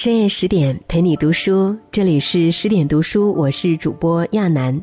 [0.00, 4.80] 深夜十点陪你读书，这里是十点读书，我是主播亚楠。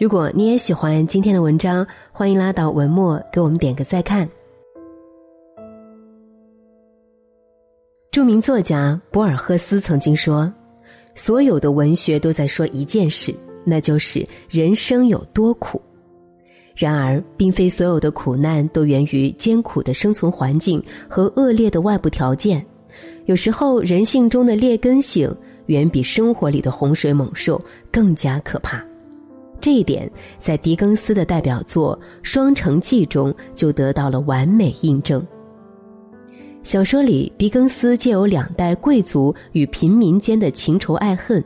[0.00, 4.28] 如果你也喜欢今天的文章，欢迎拉到文末给我们点个再看。
[8.10, 10.52] 著名作家博尔赫斯曾经说
[11.14, 13.32] ：“所有的文学都在说一件事，
[13.64, 15.80] 那就是人生有多苦。
[16.74, 22.60] 然而，并非所有的苦难都源于艰苦的生存环境和恶劣的外部条件。”
[23.26, 25.34] 有时候，人性中的劣根性
[25.66, 27.60] 远比生活里的洪水猛兽
[27.90, 28.84] 更加可怕。
[29.60, 35.26] 这一点在狄更斯的代表作《双城记》中就得到了完美印证。
[36.62, 41.42] 小说里，狄更斯借由两代贵族与平民间的情仇爱恨，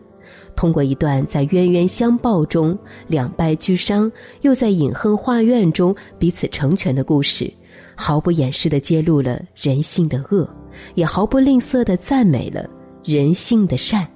[0.56, 2.76] 通过一段在冤冤相报中
[3.06, 7.48] 两败俱伤，又在隐恨画院中彼此成全的故事，
[7.95, 10.48] 毫不掩饰地揭露了人性的恶。
[10.95, 12.68] 也毫不吝啬的赞美了
[13.04, 14.07] 人性的善。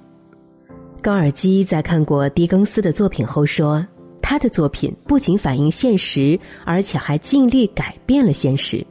[1.01, 3.85] 高尔基在看过狄更斯的作品后说
[4.21, 8.85] ：“他的作品不仅反映现实，而且还尽力改变了现实。”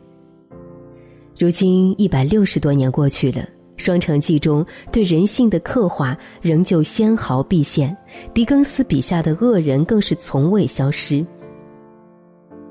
[1.39, 3.41] 如今一百六十多年过去了，
[3.79, 7.97] 《双城记》中对人性的刻画仍旧纤毫毕现，
[8.35, 11.25] 狄更斯笔下的恶人更是从未消失。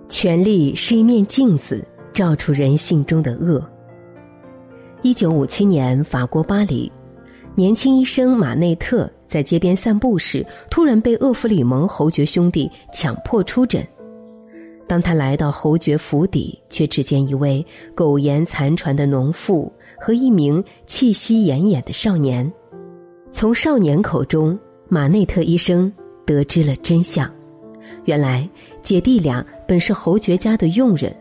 [0.08, 3.68] 权力是一面镜子，照出人性中的恶。
[5.04, 6.92] 一九五七年，法国巴黎，
[7.56, 13.84] 年轻医生马内特在街边散步时，突然被厄弗里蒙侯爵兄弟强迫出诊。
[14.88, 22.52] 当他来到侯爵府邸，却只见一位苟延残喘的农妇和一名气息奄奄的少年。
[23.32, 25.92] 从少年口中，马内特医生
[26.28, 27.28] 得知了真相：
[28.06, 28.48] 原来
[28.84, 31.12] 姐弟俩本是侯爵家的佣人。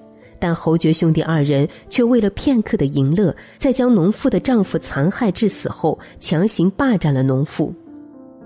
[0.41, 7.73] 但侯爵兄弟二人却为了片刻的淫乐，在将农妇的丈夫残害致死后，强行霸占了农妇。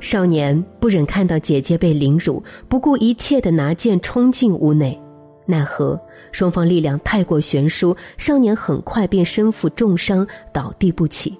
[0.00, 5.00] 少年不忍看到姐姐被凌辱，不顾一切的拿剑冲进屋内，
[5.46, 5.98] 奈何
[6.32, 11.38] 双方力量太过悬殊，少年很快便身负重伤倒地不起。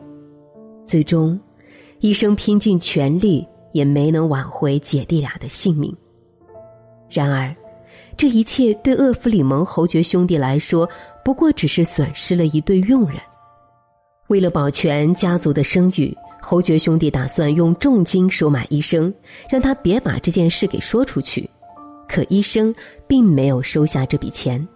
[0.84, 1.38] 最终，
[1.98, 5.94] 医生拼尽全力也没能挽回姐弟俩的性命。
[7.10, 7.54] 然而。
[8.16, 10.88] 这一切对厄弗里蒙侯爵兄弟来说，
[11.24, 13.18] 不过只是损失了一对佣人。
[14.28, 19.12] 为了保全家族的声誉，侯爵兄弟打算用重金收买医生，
[19.50, 21.48] 让他别把这件事给说出去。
[22.08, 22.74] 可医生
[23.06, 24.66] 并没有收下这笔钱。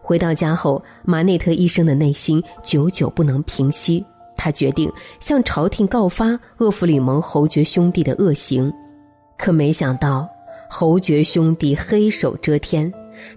[0.00, 4.04] 回到家后，马内特医生的内心久久不能平息，
[4.36, 4.90] 他决定
[5.20, 8.72] 向朝廷告发厄弗里蒙侯爵兄弟的恶行。
[9.36, 10.28] 可没想到。
[10.72, 12.90] 侯爵兄弟黑手遮天，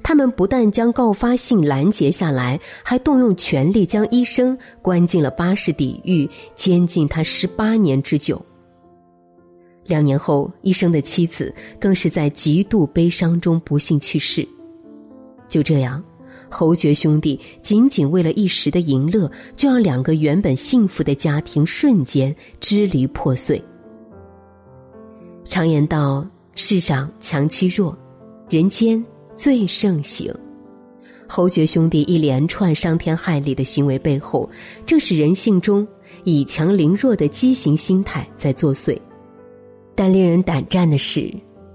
[0.04, 8.40] 他们不但将告发信拦截下来，还动用权力将医生关进了巴士底狱，监禁他十八年之久。
[9.88, 14.48] 两年后，医生的妻子更是在极度悲伤中不幸去世。
[15.48, 16.02] 就这样，
[16.52, 23.62] 侯爵兄弟仅仅为了一时的淫乐，就让两个原本幸福的家庭瞬间支离破碎。
[25.44, 26.26] 常言道。
[26.56, 27.98] 世上强欺弱，
[28.48, 29.04] 人间
[29.36, 30.34] 最盛行。
[31.28, 34.48] 侯爵兄弟一连串伤天害理的行为背后，
[34.86, 35.88] 正是人性中
[36.26, 38.96] 以强凌弱的畸形心态在作祟。
[39.96, 41.34] 但令人胆战的是，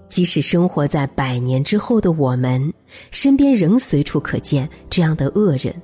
[0.08, 2.72] 即使生活在百年之后的我们，
[3.10, 5.74] 身边仍随处可见这样的恶人。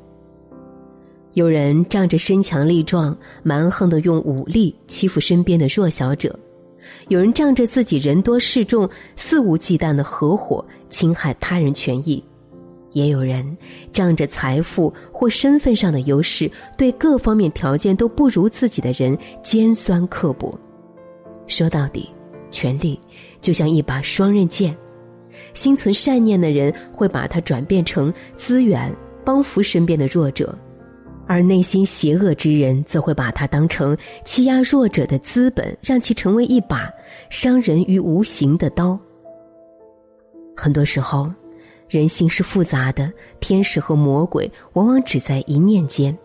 [1.32, 6.38] 有人仗着身强力壮，蛮横的用武力欺负身边的弱小者。
[7.08, 12.22] 有人仗着自己人多势众，肆无忌惮的合伙侵害他人权益；
[12.92, 13.56] 也有人
[13.92, 20.58] 仗着财富或身份上的优势，对各方面条件都不如自己的人尖酸刻薄。
[21.46, 22.08] 说到底，
[22.50, 22.98] 权力
[23.40, 24.76] 就像一把双刃剑，
[25.52, 28.94] 心存善念的人会把它转变成资源，
[29.24, 30.56] 帮扶身边的弱者。
[31.26, 36.90] 而内心邪恶之人，则会把它当成欺压弱者的资本，让其成为一把
[37.30, 38.98] 伤人于无形的刀。
[40.56, 41.32] 很多时候，
[41.88, 46.16] 人性是复杂的，天使和魔鬼往往只在一念间。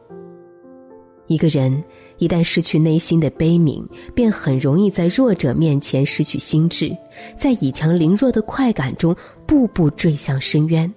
[1.28, 1.84] 一个人
[2.18, 3.86] 一旦失去内心的悲悯，
[4.16, 6.96] 便很容易在弱者面前失去心智，
[7.38, 10.92] 在以强凌弱的快感中，步步坠向深渊。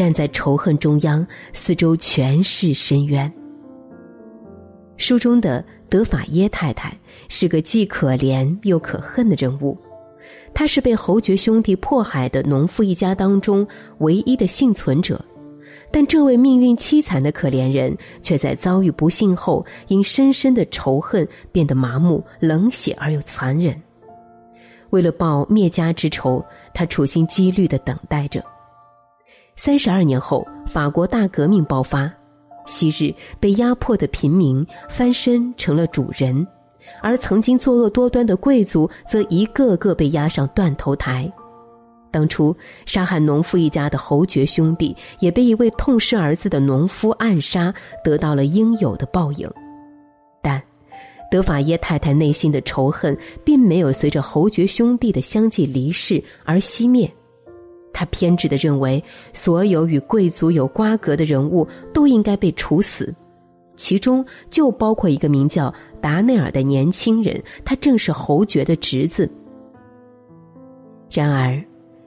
[0.00, 3.30] 站在仇恨中央，四周全是深渊。
[4.96, 6.98] 书中的德法耶太太
[7.28, 9.76] 是个既可怜又可恨的人物，
[10.54, 13.68] 她是被侯爵兄弟迫害的农妇一家当中
[13.98, 15.22] 唯一的幸存者，
[15.92, 23.78] 但这位命运凄惨的可怜人，却在遭遇不幸后，因深深的仇恨变得麻木、冷血而又残忍。
[24.88, 26.42] 为了报灭家之仇，
[26.72, 28.42] 他处心积虑的等待着。
[29.62, 32.10] 三十二年后，法国大革命爆发，
[32.64, 36.46] 昔日被压迫的平民翻身成了主人，
[37.02, 41.30] 而曾经作恶多端的贵族则一个个被押上断头台。
[42.10, 47.70] 当初杀害农夫一家的侯爵兄弟，也被一位痛失儿子的农夫暗杀，
[48.02, 49.46] 得到了应有的报应。
[50.40, 50.58] 但
[51.30, 53.14] 德法耶太太内心的仇恨，
[53.44, 57.12] 并没有随着侯爵兄弟的相继离世而熄灭。
[57.92, 59.02] 他偏执的认为，
[59.32, 63.14] 所有与贵族有瓜葛的人物都应该被处死，
[63.76, 69.30] 其中就包括一个名叫达内尔的年轻人，他正是侯爵的侄子。
[71.10, 71.62] 然而。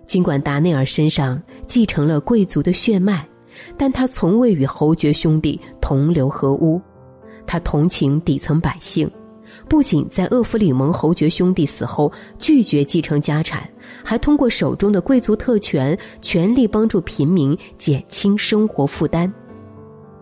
[0.05, 3.25] 尽管达内尔身上继承了贵族的血脉，
[3.77, 6.79] 但他从未与侯爵兄弟同流合污。
[7.47, 9.09] 他同情底层百姓，
[9.67, 13.67] 不仅在厄弗里蒙侯爵兄弟死后拒绝继承家产，
[14.03, 19.31] 还通过手中的贵族特权，全力帮助平民减轻生活负担。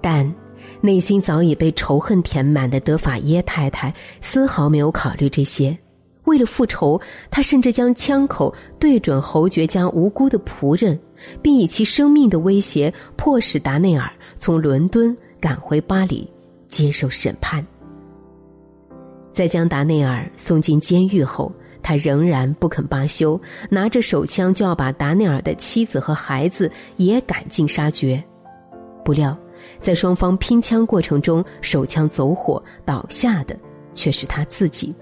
[0.02, 0.34] 但
[0.80, 5.78] 内心早已被仇恨填满的德法耶太太丝毫没有考虑这些。
[6.26, 7.02] 为了复仇，
[7.32, 10.98] 他甚至将枪口对准侯爵家无辜的仆人，
[11.42, 16.30] 并以其生命的威胁迫使达内尔从伦敦赶回巴黎
[16.68, 17.66] 接受审判。
[19.32, 21.52] 在将达内尔送进监狱后，
[21.82, 23.40] 他仍然不肯罢休，
[23.70, 28.22] 拿着手枪就要把达内尔的妻子和孩子也赶尽杀绝。
[29.04, 29.38] 不料，
[29.80, 33.58] 在双方拼枪过程中，手枪走火，倒下的
[33.94, 34.94] 却是他自己。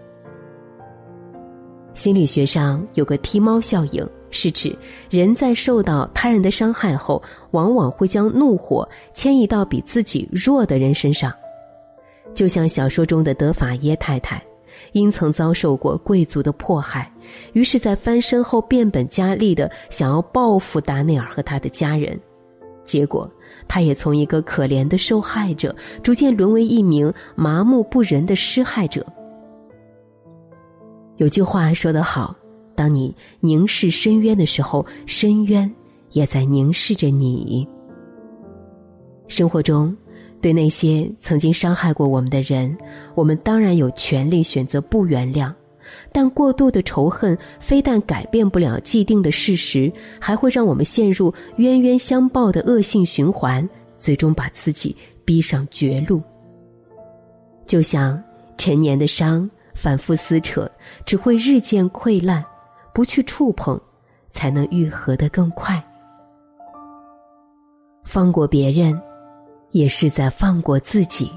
[1.95, 4.73] 心理学上有个踢猫效应，是指
[5.09, 7.21] 人在受到他人的伤害后，
[7.51, 11.33] 往往会将怒火迁移到比自己弱的人身上。
[12.33, 14.41] 就像小说中的德法耶太太，
[14.93, 17.11] 因曾遭受过贵族的迫害，
[17.53, 22.17] 于是，在翻身后变本加厉的想要报复达内尔和他的家人，
[22.83, 23.29] 结果，
[23.67, 29.05] 他也从一个可怜的受害者，逐渐沦为一名麻木不仁的施害者。
[31.17, 32.33] 有句话说得好
[32.73, 35.69] ：“当你凝视深渊的时候，深渊
[36.11, 37.67] 也在凝视着你。”
[39.27, 39.95] 生活中，
[40.41, 42.77] 对那些曾经伤害过我们的人，
[43.15, 45.53] 我们当然有权利选择不原谅。
[46.11, 54.95] 但过度的仇恨非但改变不了既定的事实，还会让我们陷入冤冤相报的恶性循环，最终把自己
[55.25, 56.21] 逼上绝路。
[57.65, 58.21] 就像
[58.57, 59.49] 陈年的伤。
[59.75, 60.69] 反复撕扯，
[61.05, 62.43] 只会日渐溃烂；
[62.93, 63.79] 不去触碰，
[64.29, 65.81] 才能愈合的更快。
[68.03, 68.99] 放过别人，
[69.71, 71.31] 也是在放过自己。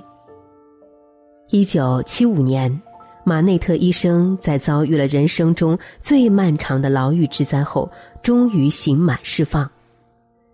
[1.51, 2.81] 一九七五年，
[3.25, 7.91] 马内特医生在遭遇了人生中最漫长的牢狱之灾后，
[8.23, 9.71] 终于刑满释放。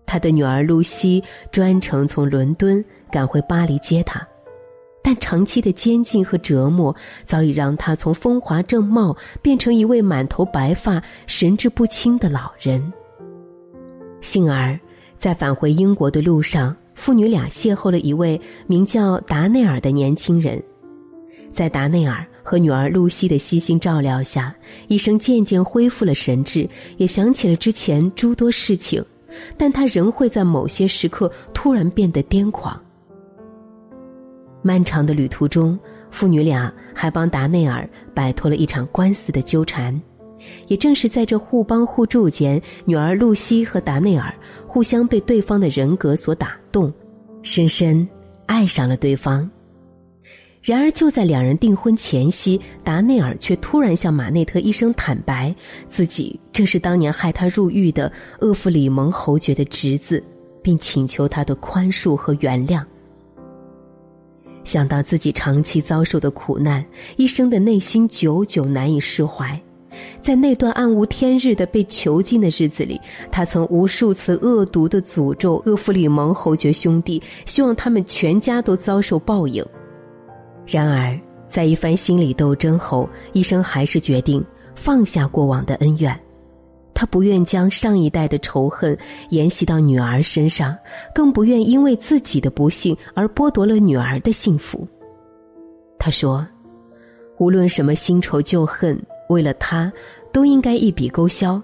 [0.07, 4.27] 他的女儿露西专程从伦敦赶回巴黎接他。
[5.01, 6.95] 但长期的监禁和折磨
[7.25, 12.93] 早已让他从风华正茂变成一位满头白发、神志不清的老人。
[14.21, 14.79] 幸而，
[15.17, 20.61] 在返回英国的路上，父女俩邂逅了一位名叫达内尔的年轻人。
[21.53, 24.53] 在达内尔和女儿露西的悉心照料下，
[24.89, 29.03] 医生渐渐恢复了神智，也想起了之前诸多事情，
[29.57, 32.79] 但他仍会在某些时刻突然变得癫狂。
[34.61, 35.79] 漫长的旅途中，
[36.11, 39.99] 父女俩还帮达内尔摆脱了一场官司的纠缠。
[40.69, 44.33] 也正是在这互帮互助间，女儿露西和达内尔
[44.69, 46.93] 互相被对方的人格所打动，
[47.43, 48.07] 深深
[48.47, 49.51] 爱上了对方。
[50.61, 55.55] 然而，就在两人订婚前夕，达内尔却突然向马内特医生坦白，
[55.89, 60.23] 自己正是当年害他入狱的厄弗里蒙侯爵的侄子，
[60.63, 62.85] 并请求他的宽恕和原谅。
[64.65, 66.85] 想到自己长期遭受的苦难，
[67.17, 69.59] 医生的内心久久难以释怀。
[70.21, 73.01] 在那段暗无天日的被囚禁的日子里，
[73.31, 79.65] 他曾无数次恶毒的诅咒厄弗里蒙侯爵兄弟，希望他们全家都遭受报应。
[80.67, 86.19] 然而，在一番心理斗争后，医生还是决定放下过往的恩怨。
[86.93, 88.99] 他不愿将上一代的仇恨
[89.31, 90.77] 沿袭到女儿身上，
[91.15, 94.85] 更不愿因为自己的不幸而剥夺了女儿的幸福。
[95.97, 96.45] 他说
[97.39, 99.93] ：“无论什么新仇旧恨，为了他，
[100.33, 101.61] 都应该一笔勾销。”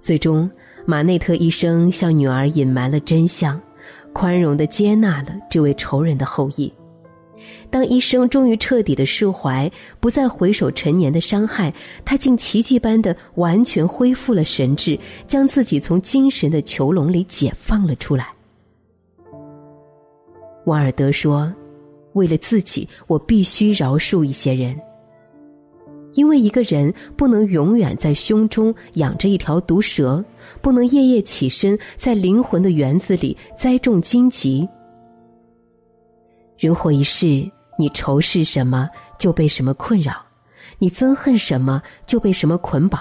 [0.00, 0.50] 最终，
[0.84, 3.60] 马内特医生向女儿隐瞒了真相，
[4.12, 6.72] 宽容的接纳了这位仇人的后裔。
[7.70, 11.72] 当医生终于彻底的释怀，不再回首陈年的伤害，
[12.04, 18.28] 他竟奇迹般的完全恢复了神智，将自己从精神的囚笼里解放了出来。
[20.66, 21.52] 瓦尔德说
[22.14, 24.78] ：“为了自己，我必须饶恕一些人。”
[26.14, 30.22] 因为一个人不能永远在胸中养着一条毒蛇，
[30.60, 34.68] 不能夜夜起身在灵魂的园子里栽种荆棘。
[36.58, 38.88] 人活一世，你仇视什么
[39.18, 40.14] 就被什么困扰，
[40.78, 43.00] 你憎恨什么就被什么捆绑。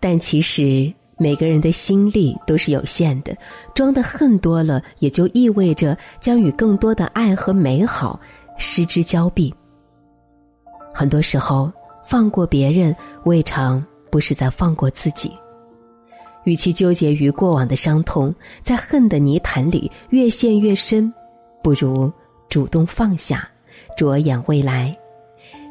[0.00, 3.36] 但其实每个人的心力都是有限的，
[3.72, 8.18] 装的恨多了，也就意味着将与更多的爱和美好
[8.58, 9.54] 失之交臂。
[10.92, 11.72] 很多时候。
[12.06, 12.94] 放过别人，
[13.24, 15.32] 未尝不是在放过自己。
[16.44, 21.12] 与其纠结于过往的伤痛，在恨的泥潭里越陷越深，
[21.62, 22.12] 不如
[22.50, 23.48] 主动放下，
[23.96, 24.94] 着眼未来。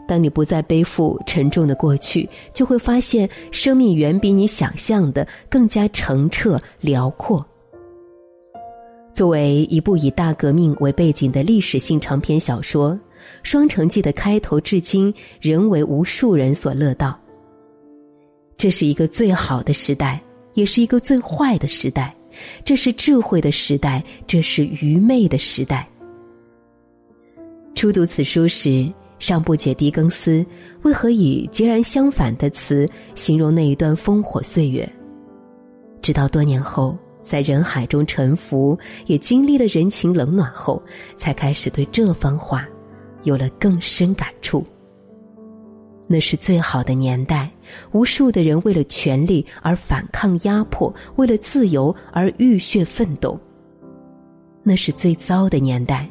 [0.08, 7.46] 当你不再背负沉重的过去，就会发现生命远比你想象的更加澄澈辽阔。
[9.14, 12.92] 作为一部以大革命为背景的历史性长篇小说。
[13.44, 17.20] 《双城记》的开头至今仍为无数人所乐道。
[18.58, 20.22] 这是一个最好的时代，
[20.54, 22.14] 也是一个最坏的时代；
[22.64, 25.88] 这是智慧的时代，这是愚昧的时代。
[27.76, 28.88] 初读此书时，
[29.20, 30.46] 尚不解狄更斯
[30.84, 34.88] 为何以截然相反的词形容那一段烽火岁月。
[36.02, 38.78] 直到多年后，在人海中沉浮，
[39.08, 40.82] 也经历了人情冷暖后，
[41.18, 42.68] 才开始对这番话。
[43.24, 44.64] 有了更深感触。
[46.06, 47.50] 那是最好的年代，
[47.94, 53.40] 无数的人为了权力而反抗压迫，为了自由而浴血奋斗。
[54.62, 56.08] 那是最糟的年代，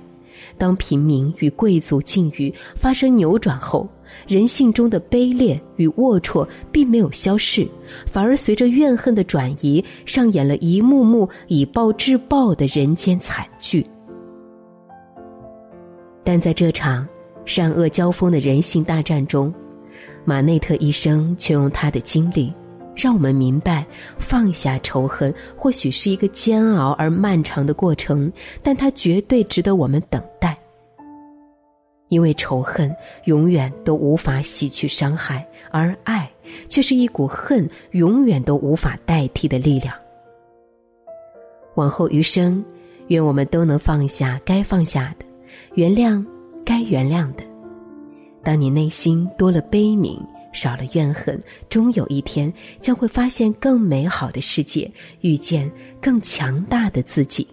[0.56, 3.88] 当平民与贵族境遇发生扭转后，
[4.26, 7.68] 人性中的卑劣与龌龊并没有消逝，
[8.06, 13.86] 反而随着怨恨的转移，上演了一幕幕以暴制暴的人间惨剧。
[16.32, 17.06] 但在这场
[17.44, 19.52] 善恶交锋的人性大战中，
[20.24, 22.50] 马内特医生却用他的经历，
[22.96, 23.84] 让我们明白：
[24.16, 30.56] 放下仇恨或许是一个煎熬而漫长的过程，但它绝对值得我们等待。
[32.08, 32.90] 因为仇恨
[33.26, 36.26] 永远都无法洗去伤害，而爱
[36.70, 39.94] 却是一股恨永远都无法代替的力量。
[41.74, 42.64] 往后余生，
[43.08, 45.26] 愿我们都能放下该放下的。
[45.74, 46.24] 原谅
[46.64, 47.44] 该原谅的。
[48.42, 50.18] 当你内心多了悲悯，
[50.52, 54.90] 少了怨恨，终有一天将会发现更美好的世界，
[55.20, 57.46] 遇见更强大的自己。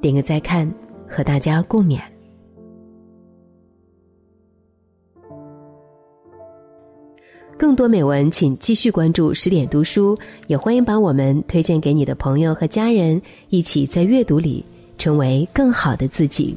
[0.00, 0.70] 点个再看，
[1.08, 2.00] 和大家共勉。
[7.58, 10.14] 更多美文，请继续关注十点读书，
[10.46, 14.62] 也欢迎把我们推荐给你的朋友和家人，一起在阅读里。
[14.98, 16.56] 成为更好的自己。